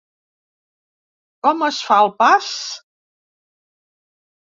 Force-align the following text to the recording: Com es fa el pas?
Com 1.49 1.63
es 1.69 1.79
fa 1.91 2.01
el 2.07 2.11
pas? 2.25 2.51